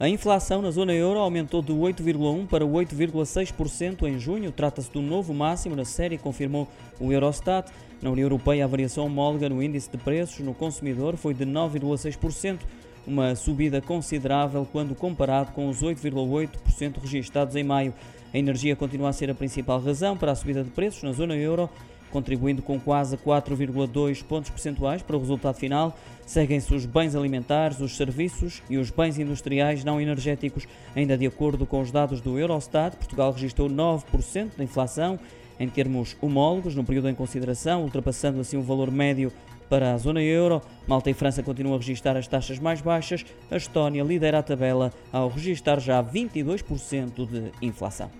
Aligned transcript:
A 0.00 0.08
inflação 0.08 0.62
na 0.62 0.70
zona 0.70 0.94
euro 0.94 1.18
aumentou 1.18 1.60
de 1.60 1.74
8,1% 1.74 2.46
para 2.46 2.64
8,6% 2.64 4.08
em 4.08 4.18
junho. 4.18 4.50
Trata-se 4.50 4.90
do 4.90 5.02
novo 5.02 5.34
máximo 5.34 5.76
na 5.76 5.84
série, 5.84 6.16
confirmou 6.16 6.66
o 6.98 7.12
Eurostat. 7.12 7.70
Na 8.00 8.08
União 8.08 8.24
Europeia, 8.24 8.64
a 8.64 8.66
variação 8.66 9.04
homóloga 9.04 9.46
no 9.50 9.62
índice 9.62 9.90
de 9.90 9.98
preços 9.98 10.40
no 10.40 10.54
consumidor 10.54 11.18
foi 11.18 11.34
de 11.34 11.44
9,6%, 11.44 12.60
uma 13.06 13.34
subida 13.34 13.82
considerável 13.82 14.66
quando 14.72 14.94
comparado 14.94 15.52
com 15.52 15.68
os 15.68 15.82
8,8% 15.82 16.98
registados 16.98 17.54
em 17.54 17.62
maio. 17.62 17.92
A 18.32 18.38
energia 18.38 18.74
continua 18.74 19.10
a 19.10 19.12
ser 19.12 19.28
a 19.30 19.34
principal 19.34 19.82
razão 19.82 20.16
para 20.16 20.32
a 20.32 20.34
subida 20.34 20.64
de 20.64 20.70
preços 20.70 21.02
na 21.02 21.12
zona 21.12 21.36
euro 21.36 21.68
contribuindo 22.10 22.62
com 22.62 22.78
quase 22.78 23.16
4,2 23.16 24.22
pontos 24.24 24.50
percentuais 24.50 25.02
para 25.02 25.16
o 25.16 25.20
resultado 25.20 25.56
final. 25.56 25.96
Seguem-se 26.26 26.74
os 26.74 26.86
bens 26.86 27.16
alimentares, 27.16 27.80
os 27.80 27.96
serviços 27.96 28.62
e 28.68 28.76
os 28.76 28.90
bens 28.90 29.18
industriais 29.18 29.84
não 29.84 30.00
energéticos. 30.00 30.66
Ainda 30.94 31.16
de 31.16 31.26
acordo 31.26 31.66
com 31.66 31.80
os 31.80 31.90
dados 31.90 32.20
do 32.20 32.38
Eurostat, 32.38 32.96
Portugal 32.96 33.32
registrou 33.32 33.68
9% 33.68 34.56
de 34.56 34.62
inflação 34.62 35.18
em 35.58 35.68
termos 35.68 36.16
homólogos 36.22 36.74
no 36.74 36.84
período 36.84 37.08
em 37.08 37.14
consideração, 37.14 37.82
ultrapassando 37.82 38.40
assim 38.40 38.56
o 38.56 38.62
valor 38.62 38.90
médio 38.90 39.30
para 39.68 39.92
a 39.92 39.96
zona 39.96 40.20
euro. 40.20 40.60
Malta 40.86 41.10
e 41.10 41.14
França 41.14 41.42
continuam 41.42 41.76
a 41.76 41.78
registrar 41.78 42.16
as 42.16 42.26
taxas 42.26 42.58
mais 42.58 42.80
baixas. 42.80 43.24
A 43.50 43.56
Estónia 43.56 44.02
lidera 44.02 44.40
a 44.40 44.42
tabela 44.42 44.92
ao 45.12 45.28
registrar 45.28 45.78
já 45.78 46.02
22% 46.02 47.26
de 47.26 47.52
inflação. 47.62 48.10